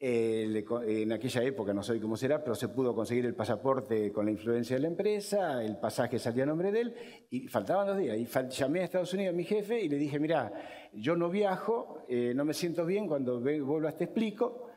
Eh, 0.00 0.64
en 0.86 1.12
aquella 1.12 1.42
época, 1.44 1.72
no 1.72 1.82
sé 1.82 2.00
cómo 2.00 2.16
será, 2.16 2.42
pero 2.42 2.56
se 2.56 2.68
pudo 2.68 2.94
conseguir 2.94 3.24
el 3.24 3.34
pasaporte 3.34 4.12
con 4.12 4.26
la 4.26 4.32
influencia 4.32 4.76
de 4.76 4.82
la 4.82 4.88
empresa, 4.88 5.64
el 5.64 5.78
pasaje 5.78 6.18
salía 6.18 6.42
a 6.42 6.46
nombre 6.46 6.72
de 6.72 6.80
él, 6.80 6.94
y 7.30 7.46
faltaban 7.46 7.86
dos 7.86 7.96
días. 7.96 8.18
Y 8.18 8.26
llamé 8.50 8.80
a 8.80 8.84
Estados 8.84 9.14
Unidos 9.14 9.32
a 9.32 9.36
mi 9.36 9.44
jefe 9.44 9.80
y 9.80 9.88
le 9.88 9.96
dije, 9.96 10.18
mira, 10.18 10.52
yo 10.92 11.16
no 11.16 11.30
viajo, 11.30 12.04
eh, 12.08 12.32
no 12.34 12.44
me 12.44 12.52
siento 12.52 12.84
bien, 12.84 13.06
cuando 13.06 13.40
vuelvas 13.40 13.96
te 13.96 14.04
explico. 14.04 14.68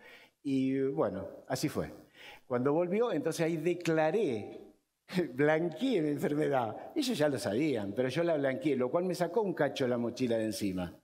Y 0.43 0.79
bueno, 0.81 1.27
así 1.47 1.67
fue. 1.67 1.91
Cuando 2.45 2.71
volvió, 2.71 3.11
entonces 3.11 3.45
ahí 3.45 3.57
declaré, 3.57 4.66
blanqueé 5.33 6.01
mi 6.01 6.09
enfermedad. 6.09 6.91
Ellos 6.95 7.17
ya 7.17 7.29
lo 7.29 7.37
sabían, 7.37 7.93
pero 7.93 8.09
yo 8.09 8.23
la 8.23 8.35
blanqueé, 8.37 8.75
lo 8.75 8.89
cual 8.89 9.05
me 9.05 9.15
sacó 9.15 9.41
un 9.41 9.53
cacho 9.53 9.87
la 9.87 9.97
mochila 9.97 10.37
de 10.37 10.45
encima. 10.45 10.99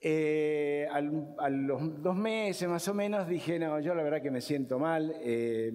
Eh, 0.00 0.86
a 0.90 1.00
los 1.48 2.02
dos 2.02 2.14
meses 2.14 2.68
más 2.68 2.86
o 2.88 2.94
menos 2.94 3.26
dije, 3.26 3.58
no, 3.58 3.80
yo 3.80 3.94
la 3.94 4.02
verdad 4.02 4.20
que 4.20 4.30
me 4.30 4.42
siento 4.42 4.78
mal, 4.78 5.14
eh, 5.20 5.72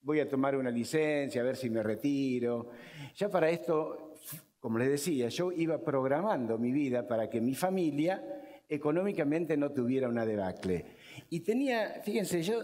voy 0.00 0.18
a 0.18 0.28
tomar 0.28 0.56
una 0.56 0.70
licencia, 0.70 1.40
a 1.40 1.44
ver 1.44 1.56
si 1.56 1.70
me 1.70 1.82
retiro. 1.82 2.70
Ya 3.14 3.28
para 3.28 3.48
esto, 3.50 4.14
como 4.58 4.78
les 4.78 4.88
decía, 4.88 5.28
yo 5.28 5.52
iba 5.52 5.78
programando 5.78 6.58
mi 6.58 6.72
vida 6.72 7.06
para 7.06 7.30
que 7.30 7.40
mi 7.40 7.54
familia 7.54 8.42
económicamente 8.68 9.56
no 9.56 9.70
tuviera 9.70 10.08
una 10.08 10.26
debacle. 10.26 10.84
Y 11.30 11.40
tenía, 11.40 12.00
fíjense, 12.04 12.42
yo 12.42 12.60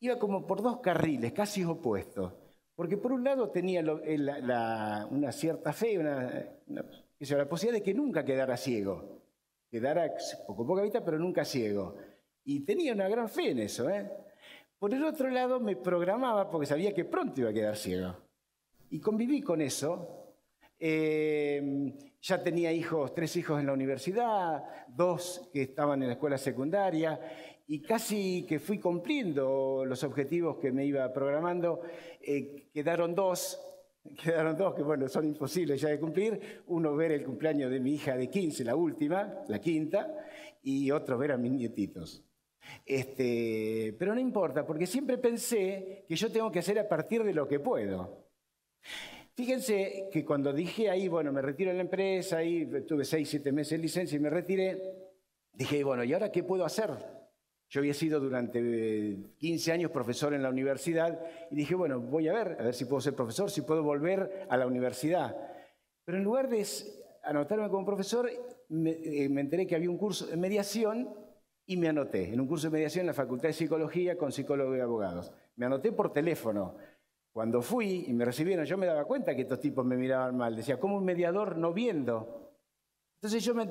iba 0.00 0.18
como 0.18 0.46
por 0.46 0.62
dos 0.62 0.80
carriles, 0.80 1.32
casi 1.32 1.64
opuestos. 1.64 2.32
Porque 2.76 2.98
por 2.98 3.12
un 3.12 3.24
lado 3.24 3.50
tenía 3.50 3.82
una 3.82 5.32
cierta 5.32 5.72
fe, 5.72 5.98
una, 5.98 6.46
la 6.68 7.48
posibilidad 7.48 7.80
de 7.80 7.82
que 7.82 7.94
nunca 7.94 8.22
quedara 8.22 8.56
ciego. 8.58 9.22
Quedara 9.70 10.12
poco 10.46 10.66
poca 10.66 10.82
vista, 10.82 11.02
pero 11.02 11.18
nunca 11.18 11.44
ciego. 11.44 11.96
Y 12.44 12.60
tenía 12.60 12.92
una 12.92 13.08
gran 13.08 13.30
fe 13.30 13.50
en 13.52 13.60
eso. 13.60 13.88
¿eh? 13.88 14.08
Por 14.78 14.92
el 14.92 15.02
otro 15.04 15.30
lado 15.30 15.58
me 15.58 15.74
programaba 15.76 16.50
porque 16.50 16.66
sabía 16.66 16.94
que 16.94 17.06
pronto 17.06 17.40
iba 17.40 17.50
a 17.50 17.54
quedar 17.54 17.76
ciego. 17.76 18.14
Y 18.90 19.00
conviví 19.00 19.40
con 19.40 19.62
eso. 19.62 20.34
Eh, 20.78 21.94
ya 22.20 22.42
tenía 22.42 22.72
hijos, 22.72 23.14
tres 23.14 23.34
hijos 23.36 23.58
en 23.58 23.66
la 23.66 23.72
universidad, 23.72 24.64
dos 24.88 25.48
que 25.50 25.62
estaban 25.62 26.02
en 26.02 26.08
la 26.08 26.14
escuela 26.14 26.36
secundaria, 26.36 27.18
y 27.68 27.82
casi 27.82 28.44
que 28.46 28.60
fui 28.60 28.78
cumpliendo 28.78 29.84
los 29.84 30.04
objetivos 30.04 30.58
que 30.58 30.70
me 30.70 30.84
iba 30.84 31.12
programando. 31.12 31.80
Eh, 32.20 32.68
quedaron 32.72 33.14
dos, 33.14 33.60
quedaron 34.22 34.56
dos 34.56 34.74
que 34.74 34.82
bueno, 34.82 35.08
son 35.08 35.26
imposibles 35.26 35.80
ya 35.80 35.88
de 35.88 35.98
cumplir. 35.98 36.62
Uno 36.68 36.94
ver 36.94 37.12
el 37.12 37.24
cumpleaños 37.24 37.70
de 37.70 37.80
mi 37.80 37.94
hija 37.94 38.16
de 38.16 38.30
15, 38.30 38.64
la 38.64 38.76
última, 38.76 39.42
la 39.48 39.60
quinta, 39.60 40.14
y 40.62 40.90
otro 40.90 41.18
ver 41.18 41.32
a 41.32 41.36
mis 41.36 41.52
nietitos. 41.52 42.22
Este, 42.84 43.94
pero 43.98 44.14
no 44.14 44.20
importa, 44.20 44.66
porque 44.66 44.86
siempre 44.86 45.18
pensé 45.18 46.04
que 46.08 46.16
yo 46.16 46.30
tengo 46.30 46.50
que 46.50 46.58
hacer 46.60 46.78
a 46.78 46.88
partir 46.88 47.22
de 47.22 47.32
lo 47.32 47.46
que 47.46 47.60
puedo. 47.60 48.26
Fíjense 49.34 50.08
que 50.10 50.24
cuando 50.24 50.52
dije 50.52 50.88
ahí, 50.88 51.08
bueno, 51.08 51.32
me 51.32 51.42
retiro 51.42 51.70
de 51.70 51.76
la 51.76 51.82
empresa, 51.82 52.38
ahí 52.38 52.66
tuve 52.86 53.04
seis, 53.04 53.28
siete 53.28 53.52
meses 53.52 53.72
de 53.72 53.78
licencia 53.78 54.16
y 54.16 54.20
me 54.20 54.30
retiré, 54.30 54.80
dije, 55.52 55.84
bueno, 55.84 56.02
¿y 56.04 56.12
ahora 56.14 56.32
qué 56.32 56.42
puedo 56.42 56.64
hacer? 56.64 57.15
Yo 57.68 57.80
había 57.80 57.94
sido 57.94 58.20
durante 58.20 59.34
15 59.38 59.72
años 59.72 59.90
profesor 59.90 60.34
en 60.34 60.42
la 60.42 60.50
universidad 60.50 61.20
y 61.50 61.56
dije, 61.56 61.74
bueno, 61.74 62.00
voy 62.00 62.28
a 62.28 62.32
ver, 62.32 62.56
a 62.60 62.64
ver 62.64 62.74
si 62.74 62.84
puedo 62.84 63.00
ser 63.00 63.14
profesor, 63.14 63.50
si 63.50 63.62
puedo 63.62 63.82
volver 63.82 64.46
a 64.48 64.56
la 64.56 64.66
universidad. 64.66 65.36
Pero 66.04 66.18
en 66.18 66.24
lugar 66.24 66.48
de 66.48 66.64
anotarme 67.24 67.68
como 67.68 67.84
profesor, 67.84 68.30
me, 68.68 68.90
eh, 68.90 69.24
enteré 69.24 69.66
que 69.66 69.74
había 69.74 69.90
un 69.90 69.98
curso 69.98 70.26
de 70.26 70.36
mediación 70.36 71.12
y 71.66 71.76
me 71.76 71.88
anoté 71.88 72.32
en 72.32 72.40
un 72.40 72.46
curso 72.46 72.68
de 72.68 72.74
mediación 72.74 73.00
en 73.00 73.08
la 73.08 73.14
Facultad 73.14 73.48
de 73.48 73.54
Psicología 73.54 74.16
con 74.16 74.30
psicólogos 74.30 74.76
y 74.76 74.80
abogados. 74.80 75.32
Me 75.56 75.66
anoté 75.66 75.90
por 75.90 76.12
teléfono. 76.12 76.76
Cuando 77.32 77.60
fui 77.60 78.04
y 78.06 78.12
me 78.14 78.24
recibieron, 78.24 78.64
yo 78.64 78.78
me 78.78 78.86
daba 78.86 79.04
cuenta 79.04 79.34
que 79.34 79.42
estos 79.42 79.60
tipos 79.60 79.84
me 79.84 79.96
miraban 79.96 80.36
mal. 80.36 80.54
Decía, 80.54 80.78
¿cómo 80.78 80.96
un 80.96 81.04
mediador 81.04 81.58
no 81.58 81.72
viendo? 81.72 82.52
Entonces 83.16 83.44
yo 83.44 83.54
me, 83.54 83.68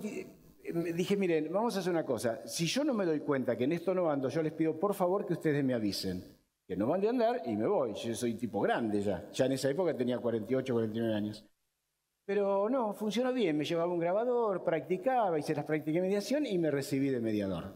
dije, 0.76 1.16
miren, 1.16 1.52
vamos 1.52 1.76
a 1.76 1.80
hacer 1.80 1.92
una 1.92 2.06
cosa. 2.06 2.46
Si 2.46 2.66
yo 2.66 2.84
no 2.84 2.94
me 2.94 3.06
doy 3.06 3.22
cuenta 3.22 3.58
que 3.58 3.64
en 3.64 3.72
esto 3.72 3.94
no 3.94 4.10
ando, 4.10 4.30
yo 4.30 4.42
les 4.42 4.54
pido 4.54 4.80
por 4.80 4.94
favor 4.94 5.26
que 5.26 5.34
ustedes 5.34 5.64
me 5.64 5.74
avisen. 5.74 6.36
Que 6.68 6.76
no 6.76 6.88
van 6.88 7.02
de 7.02 7.10
andar 7.10 7.42
y 7.46 7.56
me 7.56 7.68
voy. 7.68 7.94
Yo 7.94 8.16
soy 8.16 8.34
tipo 8.34 8.60
grande 8.60 9.02
ya. 9.02 9.30
Ya 9.32 9.46
en 9.46 9.54
esa 9.54 9.70
época 9.70 9.96
tenía 9.96 10.18
48, 10.18 10.74
49 10.74 11.14
años. 11.14 11.46
Pero 12.26 12.70
no, 12.70 12.94
funcionó 12.94 13.32
bien. 13.32 13.58
Me 13.58 13.64
llevaba 13.64 13.94
un 13.94 14.00
grabador, 14.00 14.64
practicaba, 14.64 15.38
hice 15.38 15.54
las 15.54 15.66
prácticas 15.66 16.02
de 16.02 16.08
mediación 16.08 16.46
y 16.46 16.58
me 16.58 16.72
recibí 16.72 17.10
de 17.10 17.22
mediador. 17.22 17.74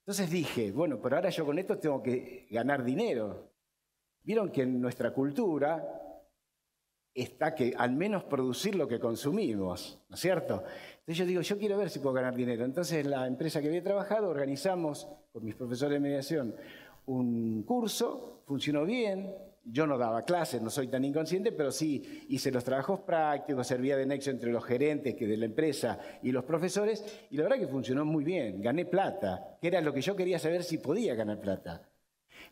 Entonces 0.00 0.30
dije, 0.30 0.70
bueno, 0.70 1.00
pero 1.02 1.16
ahora 1.16 1.30
yo 1.30 1.44
con 1.44 1.58
esto 1.58 1.78
tengo 1.78 2.02
que 2.02 2.46
ganar 2.50 2.84
dinero. 2.84 3.50
Vieron 4.22 4.50
que 4.50 4.62
en 4.62 4.80
nuestra 4.80 5.12
cultura 5.12 6.09
está 7.22 7.54
que 7.54 7.74
al 7.76 7.92
menos 7.92 8.24
producir 8.24 8.74
lo 8.74 8.88
que 8.88 8.98
consumimos, 8.98 10.00
¿no 10.08 10.14
es 10.14 10.20
cierto? 10.20 10.62
Entonces 11.00 11.16
yo 11.16 11.26
digo, 11.26 11.40
yo 11.40 11.58
quiero 11.58 11.78
ver 11.78 11.90
si 11.90 11.98
puedo 11.98 12.14
ganar 12.14 12.34
dinero. 12.34 12.64
Entonces 12.64 13.06
la 13.06 13.26
empresa 13.26 13.60
que 13.60 13.68
había 13.68 13.82
trabajado 13.82 14.28
organizamos 14.28 15.08
con 15.32 15.44
mis 15.44 15.54
profesores 15.54 15.94
de 15.94 16.00
mediación 16.00 16.54
un 17.06 17.64
curso, 17.64 18.42
funcionó 18.46 18.84
bien, 18.84 19.34
Yo 19.64 19.86
no 19.86 19.98
daba 19.98 20.24
clases, 20.24 20.62
no 20.62 20.70
soy 20.70 20.88
tan 20.88 21.04
inconsciente, 21.04 21.52
pero 21.52 21.70
sí 21.70 22.24
hice 22.28 22.50
los 22.50 22.64
trabajos 22.64 23.00
prácticos, 23.00 23.66
servía 23.66 23.96
de 23.96 24.06
nexo 24.06 24.30
entre 24.30 24.50
los 24.50 24.64
gerentes 24.64 25.14
que 25.14 25.26
de 25.26 25.36
la 25.36 25.44
empresa 25.44 25.98
y 26.22 26.32
los 26.32 26.44
profesores, 26.44 27.04
y 27.30 27.36
la 27.36 27.42
verdad 27.42 27.58
que 27.58 27.68
funcionó 27.68 28.04
muy 28.06 28.24
bien, 28.24 28.62
gané 28.62 28.86
plata, 28.86 29.58
que 29.60 29.68
era 29.68 29.82
lo 29.82 29.92
que 29.92 30.00
yo 30.00 30.16
quería 30.16 30.38
saber 30.38 30.64
si 30.64 30.78
podía 30.78 31.14
ganar 31.14 31.40
plata. 31.40 31.89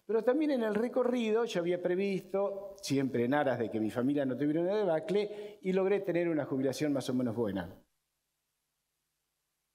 Pero 0.09 0.25
también 0.25 0.53
en 0.53 0.63
el 0.63 0.75
recorrido 0.75 1.45
yo 1.45 1.61
había 1.61 1.83
previsto, 1.83 2.75
siempre 2.81 3.27
en 3.27 3.35
aras 3.35 3.59
de 3.59 3.71
que 3.71 3.79
mi 3.79 3.91
familia 3.91 4.25
no 4.25 4.39
tuviera 4.39 4.63
una 4.63 4.75
debacle, 4.75 5.59
y 5.61 5.71
logré 5.75 6.01
tener 6.01 6.31
una 6.31 6.47
jubilación 6.47 6.95
más 6.95 7.11
o 7.11 7.15
menos 7.15 7.37
buena. 7.37 7.77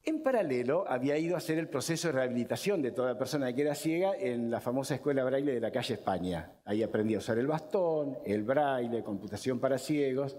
En 0.02 0.24
paralelo, 0.24 0.86
había 0.90 1.20
ido 1.20 1.36
a 1.36 1.38
hacer 1.38 1.60
el 1.60 1.70
proceso 1.70 2.08
de 2.08 2.14
rehabilitación 2.14 2.82
de 2.82 2.92
toda 2.92 3.16
persona 3.16 3.54
que 3.54 3.62
era 3.62 3.76
ciega 3.76 4.18
en 4.18 4.50
la 4.50 4.60
famosa 4.60 4.96
escuela 4.96 5.24
braille 5.24 5.54
de 5.54 5.60
la 5.60 5.72
calle 5.72 5.94
España. 5.94 6.60
Ahí 6.66 6.82
aprendí 6.82 7.14
a 7.14 7.20
usar 7.20 7.38
el 7.38 7.46
bastón, 7.46 8.18
el 8.26 8.42
braille, 8.42 9.04
computación 9.04 9.60
para 9.60 9.78
ciegos. 9.78 10.36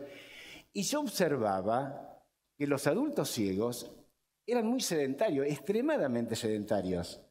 Y 0.72 0.82
yo 0.82 1.02
observaba 1.02 2.20
que 2.58 2.66
los 2.66 2.88
adultos 2.88 3.30
ciegos 3.30 3.94
eran 4.44 4.66
muy 4.66 4.80
sedentarios, 4.80 5.46
extremadamente 5.46 6.34
sedentarios. 6.34 7.24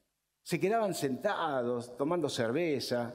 Se 0.43 0.59
quedaban 0.59 0.93
sentados, 0.93 1.97
tomando 1.97 2.29
cerveza, 2.29 3.13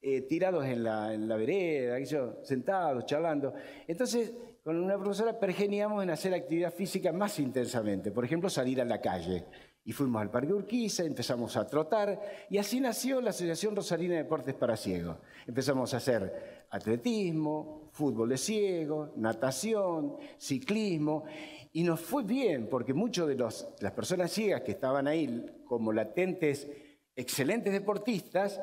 eh, 0.00 0.22
tirados 0.22 0.64
en 0.66 0.84
la, 0.84 1.14
en 1.14 1.28
la 1.28 1.36
vereda, 1.36 1.96
sentados, 2.42 3.06
charlando. 3.06 3.54
Entonces, 3.86 4.32
con 4.62 4.76
una 4.76 4.98
profesora 4.98 5.38
pergeníamos 5.38 6.02
en 6.02 6.10
hacer 6.10 6.34
actividad 6.34 6.72
física 6.72 7.12
más 7.12 7.38
intensamente, 7.38 8.10
por 8.10 8.24
ejemplo, 8.24 8.50
salir 8.50 8.80
a 8.80 8.84
la 8.84 9.00
calle. 9.00 9.46
Y 9.84 9.92
fuimos 9.92 10.20
al 10.20 10.30
Parque 10.30 10.52
Urquiza, 10.52 11.04
empezamos 11.04 11.56
a 11.56 11.64
trotar, 11.68 12.20
y 12.50 12.58
así 12.58 12.80
nació 12.80 13.20
la 13.20 13.30
Asociación 13.30 13.76
Rosarina 13.76 14.14
de 14.14 14.24
Deportes 14.24 14.54
para 14.56 14.76
Ciegos. 14.76 15.18
Empezamos 15.46 15.94
a 15.94 15.98
hacer 15.98 16.55
atletismo, 16.70 17.90
fútbol 17.92 18.30
de 18.30 18.38
ciegos, 18.38 19.16
natación, 19.16 20.16
ciclismo, 20.38 21.24
y 21.72 21.82
nos 21.82 22.00
fue 22.00 22.22
bien, 22.22 22.68
porque 22.68 22.94
muchas 22.94 23.26
de 23.26 23.36
las 23.36 23.92
personas 23.94 24.32
ciegas 24.32 24.62
que 24.62 24.72
estaban 24.72 25.06
ahí 25.06 25.44
como 25.64 25.92
latentes, 25.92 26.68
excelentes 27.14 27.72
deportistas, 27.72 28.60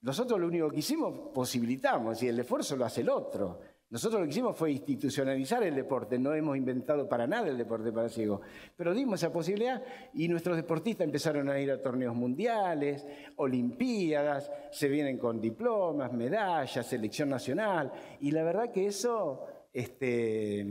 nosotros 0.00 0.38
lo 0.38 0.46
único 0.46 0.70
que 0.70 0.78
hicimos, 0.78 1.30
posibilitamos, 1.34 2.22
y 2.22 2.28
el 2.28 2.38
esfuerzo 2.38 2.76
lo 2.76 2.84
hace 2.84 3.00
el 3.00 3.10
otro. 3.10 3.60
Nosotros 3.90 4.20
lo 4.20 4.26
que 4.26 4.32
hicimos 4.32 4.54
fue 4.54 4.72
institucionalizar 4.72 5.62
el 5.62 5.74
deporte, 5.74 6.18
no 6.18 6.34
hemos 6.34 6.58
inventado 6.58 7.08
para 7.08 7.26
nada 7.26 7.48
el 7.48 7.56
deporte 7.56 7.90
para 7.90 8.10
ciegos, 8.10 8.42
pero 8.76 8.92
dimos 8.92 9.22
esa 9.22 9.32
posibilidad 9.32 9.82
y 10.12 10.28
nuestros 10.28 10.56
deportistas 10.56 11.06
empezaron 11.06 11.48
a 11.48 11.58
ir 11.58 11.70
a 11.70 11.80
torneos 11.80 12.14
mundiales, 12.14 13.06
olimpiadas, 13.36 14.50
se 14.70 14.88
vienen 14.88 15.16
con 15.16 15.40
diplomas, 15.40 16.12
medallas, 16.12 16.86
selección 16.86 17.30
nacional, 17.30 17.90
y 18.20 18.30
la 18.30 18.42
verdad 18.44 18.70
que 18.70 18.86
eso 18.86 19.46
este, 19.72 20.66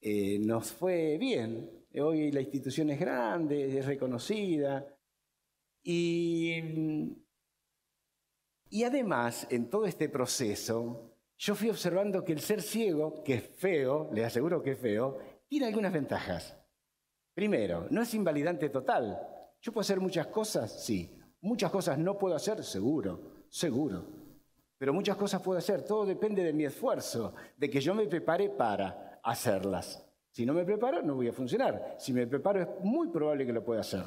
eh, 0.00 0.38
nos 0.38 0.72
fue 0.72 1.18
bien. 1.18 1.70
Hoy 2.00 2.32
la 2.32 2.40
institución 2.40 2.88
es 2.88 2.98
grande, 2.98 3.78
es 3.78 3.84
reconocida, 3.84 4.86
y, 5.82 6.54
y 8.70 8.84
además 8.84 9.46
en 9.50 9.68
todo 9.68 9.84
este 9.84 10.08
proceso, 10.08 11.11
yo 11.42 11.56
fui 11.56 11.70
observando 11.70 12.22
que 12.22 12.32
el 12.32 12.38
ser 12.38 12.62
ciego, 12.62 13.24
que 13.24 13.34
es 13.34 13.42
feo, 13.42 14.08
le 14.12 14.24
aseguro 14.24 14.62
que 14.62 14.72
es 14.72 14.78
feo, 14.78 15.18
tiene 15.48 15.66
algunas 15.66 15.92
ventajas. 15.92 16.56
Primero, 17.34 17.88
no 17.90 18.00
es 18.00 18.14
invalidante 18.14 18.68
total. 18.68 19.18
Yo 19.60 19.72
puedo 19.72 19.80
hacer 19.80 19.98
muchas 19.98 20.28
cosas, 20.28 20.84
sí. 20.84 21.18
Muchas 21.40 21.72
cosas 21.72 21.98
no 21.98 22.16
puedo 22.16 22.36
hacer, 22.36 22.62
seguro, 22.62 23.46
seguro. 23.48 24.06
Pero 24.78 24.92
muchas 24.92 25.16
cosas 25.16 25.42
puedo 25.42 25.58
hacer. 25.58 25.82
Todo 25.84 26.06
depende 26.06 26.44
de 26.44 26.52
mi 26.52 26.64
esfuerzo, 26.64 27.34
de 27.56 27.68
que 27.68 27.80
yo 27.80 27.92
me 27.92 28.06
prepare 28.06 28.50
para 28.50 29.18
hacerlas. 29.24 30.08
Si 30.30 30.46
no 30.46 30.54
me 30.54 30.64
preparo, 30.64 31.02
no 31.02 31.16
voy 31.16 31.26
a 31.26 31.32
funcionar. 31.32 31.96
Si 31.98 32.12
me 32.12 32.28
preparo, 32.28 32.62
es 32.62 32.68
muy 32.84 33.08
probable 33.08 33.44
que 33.44 33.52
lo 33.52 33.64
pueda 33.64 33.80
hacer. 33.80 34.04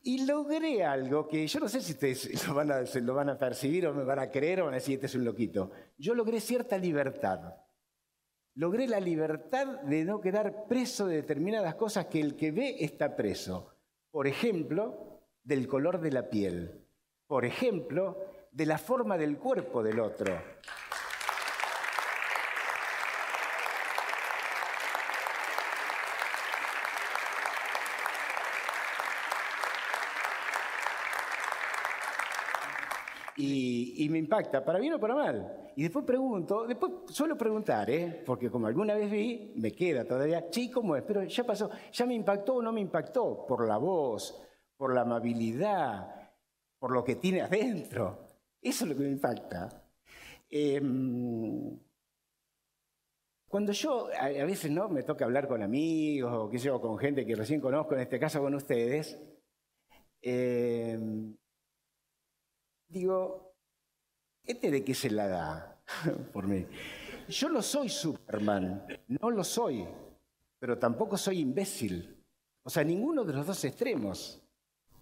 Y 0.00 0.24
logré 0.24 0.84
algo 0.84 1.26
que 1.26 1.46
yo 1.46 1.60
no 1.60 1.68
sé 1.68 1.80
si 1.80 1.92
ustedes 1.92 2.46
lo 2.48 2.54
van, 2.54 2.70
a, 2.70 2.82
lo 2.82 3.14
van 3.14 3.30
a 3.30 3.38
percibir 3.38 3.86
o 3.86 3.94
me 3.94 4.04
van 4.04 4.20
a 4.20 4.30
creer 4.30 4.60
o 4.60 4.64
van 4.66 4.74
a 4.74 4.76
decir, 4.76 4.94
este 4.94 5.06
es 5.06 5.14
un 5.14 5.24
loquito. 5.24 5.70
Yo 5.96 6.14
logré 6.14 6.40
cierta 6.40 6.78
libertad. 6.78 7.54
Logré 8.54 8.88
la 8.88 9.00
libertad 9.00 9.82
de 9.82 10.04
no 10.04 10.20
quedar 10.20 10.66
preso 10.66 11.06
de 11.06 11.16
determinadas 11.16 11.76
cosas 11.76 12.06
que 12.06 12.20
el 12.20 12.36
que 12.36 12.50
ve 12.50 12.76
está 12.80 13.14
preso. 13.14 13.72
Por 14.10 14.26
ejemplo, 14.26 15.22
del 15.44 15.68
color 15.68 16.00
de 16.00 16.10
la 16.10 16.28
piel. 16.28 16.84
Por 17.26 17.44
ejemplo, 17.44 18.18
de 18.50 18.66
la 18.66 18.78
forma 18.78 19.16
del 19.16 19.38
cuerpo 19.38 19.82
del 19.82 20.00
otro. 20.00 20.40
Y, 33.98 34.08
me 34.08 34.18
impacta, 34.18 34.64
para 34.64 34.78
bien 34.78 34.94
o 34.94 35.00
para 35.00 35.14
mal. 35.14 35.72
Y 35.74 35.82
después 35.82 36.04
pregunto, 36.04 36.66
después 36.66 36.92
suelo 37.08 37.36
preguntar, 37.36 37.90
¿eh? 37.90 38.22
porque 38.24 38.50
como 38.50 38.66
alguna 38.66 38.94
vez 38.94 39.10
vi, 39.10 39.52
me 39.56 39.72
queda 39.72 40.04
todavía, 40.04 40.46
sí, 40.50 40.70
¿cómo 40.70 40.94
es? 40.94 41.02
Pero 41.02 41.24
ya 41.24 41.44
pasó, 41.44 41.68
ya 41.92 42.06
me 42.06 42.14
impactó 42.14 42.56
o 42.56 42.62
no 42.62 42.72
me 42.72 42.80
impactó, 42.80 43.44
por 43.46 43.66
la 43.66 43.76
voz, 43.76 44.40
por 44.76 44.94
la 44.94 45.00
amabilidad, 45.00 46.30
por 46.78 46.92
lo 46.92 47.02
que 47.02 47.16
tiene 47.16 47.42
adentro. 47.42 48.28
Eso 48.62 48.84
es 48.84 48.90
lo 48.90 48.96
que 48.96 49.02
me 49.02 49.10
impacta. 49.10 49.68
Em, 50.48 51.78
cuando 53.48 53.72
yo 53.72 54.08
a, 54.18 54.28
veces 54.44 54.70
no 54.70 54.88
me 54.88 55.02
toca 55.02 55.24
hablar 55.24 55.48
con 55.48 55.62
amigos 55.62 56.32
o 56.34 56.50
qué 56.50 56.58
sé 56.58 56.66
yo, 56.66 56.80
con 56.80 56.98
gente 56.98 57.26
que 57.26 57.34
recién 57.34 57.60
conozco, 57.60 57.94
en 57.94 58.02
este 58.02 58.20
caso 58.20 58.40
con 58.40 58.54
ustedes, 58.54 59.18
eh, 60.22 60.98
digo, 62.88 63.47
¿este 64.48 64.70
de 64.70 64.82
qué 64.82 64.94
se 64.94 65.10
la 65.10 65.28
da 65.28 65.80
por 66.32 66.48
mí? 66.48 66.66
Yo 67.28 67.50
no 67.50 67.60
soy 67.60 67.90
Superman, 67.90 68.86
no 69.06 69.30
lo 69.30 69.44
soy, 69.44 69.86
pero 70.58 70.78
tampoco 70.78 71.16
soy 71.16 71.40
imbécil. 71.40 72.24
O 72.62 72.70
sea, 72.70 72.82
ninguno 72.82 73.24
de 73.24 73.34
los 73.34 73.46
dos 73.46 73.64
extremos. 73.64 74.42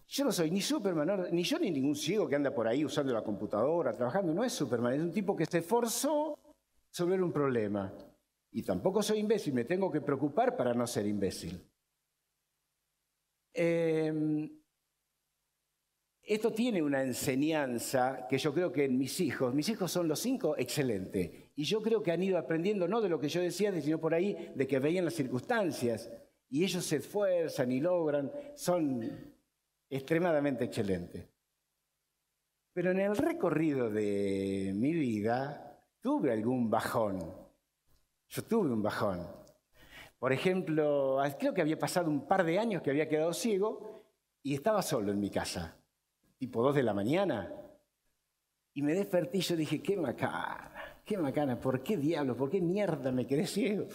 Yo 0.09 0.25
no 0.25 0.33
soy 0.33 0.51
ni 0.51 0.61
Superman, 0.61 1.29
ni 1.33 1.43
yo 1.45 1.59
ni 1.59 1.71
ningún 1.71 1.95
ciego 1.97 2.29
que 2.29 2.37
anda 2.37 2.55
por 2.55 2.67
ahí 2.67 2.85
usando 2.85 3.13
la 3.13 3.23
computadora, 3.23 3.93
trabajando. 3.93 4.35
No 4.35 4.45
es 4.45 4.53
Superman, 4.53 4.95
es 4.95 5.01
un 5.01 5.13
tipo 5.13 5.37
que 5.37 5.47
se 5.47 5.59
esforzó 5.59 6.39
sobre 6.91 7.23
un 7.23 7.33
problema. 7.33 7.93
Y 8.53 8.63
tampoco 8.63 9.03
soy 9.03 9.19
imbécil, 9.19 9.55
me 9.55 9.65
tengo 9.65 9.91
que 9.91 10.01
preocupar 10.01 10.57
para 10.57 10.75
no 10.75 10.87
ser 10.87 11.07
imbécil. 11.07 11.65
Eh, 13.53 14.51
esto 16.29 16.53
tiene 16.53 16.83
una 16.83 17.03
enseñanza 17.03 18.27
que 18.29 18.37
yo 18.37 18.53
creo 18.53 18.73
que 18.73 18.87
en 18.87 18.99
mis 18.99 19.21
hijos, 19.21 19.55
mis 19.55 19.69
hijos 19.69 19.93
son 19.93 20.09
los 20.09 20.19
cinco, 20.19 20.57
excelente. 20.59 21.53
Y 21.55 21.63
yo 21.63 21.81
creo 21.81 22.03
que 22.03 22.11
han 22.11 22.21
ido 22.21 22.37
aprendiendo 22.37 22.89
no 22.89 23.01
de 23.01 23.09
lo 23.09 23.21
que 23.21 23.29
yo 23.29 23.41
decía, 23.41 23.73
sino 23.81 24.01
por 24.01 24.13
ahí 24.13 24.53
de 24.57 24.67
que 24.67 24.81
veían 24.81 25.05
las 25.05 25.15
circunstancias. 25.15 26.11
Y 26.51 26.65
ellos 26.65 26.85
se 26.85 26.97
esfuerzan 26.97 27.71
y 27.71 27.79
logran, 27.79 28.33
son 28.57 29.09
extremadamente 29.89 30.65
excelentes. 30.65 31.29
Pero 32.73 32.91
en 32.91 32.99
el 32.99 33.17
recorrido 33.17 33.89
de 33.89 34.73
mi 34.75 34.93
vida 34.95 35.81
tuve 36.01 36.33
algún 36.33 36.69
bajón. 36.69 37.21
Yo 38.31 38.43
tuve 38.43 38.73
un 38.73 38.83
bajón. 38.83 39.25
Por 40.19 40.33
ejemplo, 40.33 41.19
creo 41.39 41.55
que 41.55 41.61
había 41.61 41.79
pasado 41.79 42.11
un 42.11 42.27
par 42.27 42.45
de 42.45 42.59
años 42.59 42.83
que 42.83 42.91
había 42.91 43.09
quedado 43.09 43.33
ciego 43.33 44.05
y 44.43 44.55
estaba 44.55 44.83
solo 44.83 45.13
en 45.13 45.21
mi 45.21 45.31
casa 45.31 45.77
tipo 46.39 46.63
2 46.63 46.75
de 46.75 46.83
la 46.83 46.95
mañana, 46.95 47.53
y 48.77 48.83
me 48.83 48.93
desperté 48.93 49.39
y 49.39 49.41
yo 49.41 49.57
dije, 49.57 49.83
qué 49.83 49.97
macana, 49.97 51.01
qué 51.05 51.17
macana, 51.17 51.59
¿por 51.59 51.83
qué 51.83 51.97
diablos, 51.97 52.37
por 52.37 52.51
qué 52.51 52.61
mierda 52.61 53.11
me 53.11 53.27
quedé 53.27 53.47
ciego? 53.47 53.87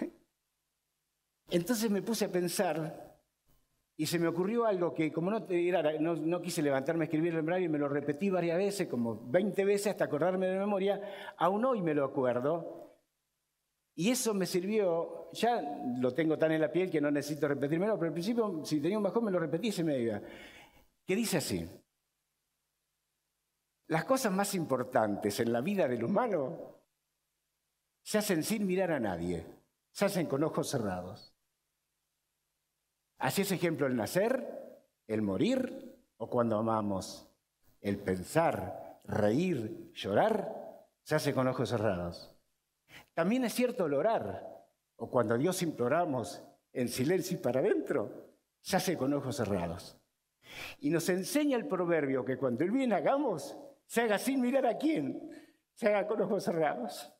Entonces 1.50 1.88
me 1.92 2.02
puse 2.02 2.24
a 2.24 2.32
pensar 2.32 3.20
y 3.96 4.06
se 4.06 4.18
me 4.18 4.26
ocurrió 4.26 4.66
algo 4.66 4.92
que 4.92 5.12
como 5.12 5.30
no, 5.30 5.46
no, 6.16 6.42
quise 6.42 6.60
levantarme 6.60 7.04
a 7.04 7.06
escribir 7.06 7.34
el 7.34 7.62
y 7.62 7.68
me 7.68 7.78
lo 7.78 7.88
repetí 7.88 8.28
varias 8.28 8.58
veces, 8.58 8.88
como 8.88 9.30
20 9.30 9.64
veces 9.64 9.86
hasta 9.92 10.06
acordarme 10.06 10.48
de 10.48 10.58
memoria, 10.58 11.00
aún 11.38 11.64
hoy 11.64 11.80
me 11.80 11.94
lo 11.94 12.04
acuerdo. 12.04 12.82
Y 13.94 14.10
eso 14.10 14.34
me 14.34 14.44
sirvió, 14.44 15.30
ya 15.32 15.62
lo 16.00 16.12
tengo 16.12 16.36
tan 16.36 16.50
en 16.50 16.60
la 16.60 16.72
piel 16.72 16.90
que 16.90 17.00
no 17.00 17.10
necesito 17.12 17.46
repetírmelo, 17.46 17.94
pero 17.94 18.08
al 18.08 18.12
principio 18.12 18.62
si 18.64 18.80
tenía 18.80 18.98
un 18.98 19.04
bajón 19.04 19.24
me 19.24 19.30
lo 19.30 19.38
repetí 19.38 19.68
y 19.68 19.72
se 19.72 19.84
me 19.84 19.98
iba 19.98 20.20
que 21.06 21.16
dice 21.16 21.38
así, 21.38 21.68
las 23.86 24.04
cosas 24.04 24.32
más 24.32 24.54
importantes 24.54 25.38
en 25.38 25.52
la 25.52 25.60
vida 25.60 25.86
del 25.86 26.02
humano 26.02 26.80
se 28.02 28.18
hacen 28.18 28.42
sin 28.42 28.66
mirar 28.66 28.90
a 28.90 29.00
nadie, 29.00 29.46
se 29.92 30.04
hacen 30.04 30.26
con 30.26 30.42
ojos 30.42 30.68
cerrados. 30.68 31.32
Así 33.18 33.42
es 33.42 33.52
ejemplo 33.52 33.86
el 33.86 33.96
nacer, 33.96 34.82
el 35.06 35.22
morir 35.22 35.96
o 36.16 36.28
cuando 36.28 36.58
amamos, 36.58 37.28
el 37.80 37.98
pensar, 37.98 39.00
reír, 39.04 39.92
llorar, 39.94 40.52
se 41.02 41.14
hace 41.14 41.32
con 41.32 41.46
ojos 41.46 41.68
cerrados. 41.68 42.34
También 43.14 43.44
es 43.44 43.54
cierto 43.54 43.86
el 43.86 43.94
orar, 43.94 44.66
o 44.96 45.08
cuando 45.08 45.34
a 45.34 45.38
Dios 45.38 45.62
imploramos 45.62 46.42
en 46.72 46.88
silencio 46.88 47.36
y 47.38 47.40
para 47.40 47.60
adentro, 47.60 48.32
se 48.60 48.76
hace 48.76 48.98
con 48.98 49.14
ojos 49.14 49.36
cerrados. 49.36 49.96
Y 50.80 50.90
nos 50.90 51.08
enseña 51.08 51.56
el 51.56 51.66
proverbio 51.66 52.24
que 52.24 52.36
cuando 52.36 52.64
el 52.64 52.70
bien 52.70 52.92
hagamos, 52.92 53.56
se 53.86 54.02
haga 54.02 54.18
sin 54.18 54.40
mirar 54.40 54.66
a 54.66 54.76
quién, 54.76 55.30
se 55.74 55.88
haga 55.88 56.06
con 56.06 56.20
ojos 56.20 56.44
cerrados. 56.44 57.12